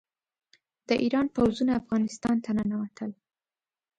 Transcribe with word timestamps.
د 0.87 0.89
ایران 1.03 1.25
پوځونه 1.35 1.71
افغانستان 1.81 2.35
ته 2.43 2.49
ننوتل. 2.57 3.11